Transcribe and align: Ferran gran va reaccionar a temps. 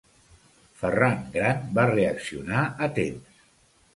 Ferran 0.83 1.19
gran 1.35 1.69
va 1.77 1.85
reaccionar 1.91 2.63
a 2.87 2.91
temps. 2.99 3.45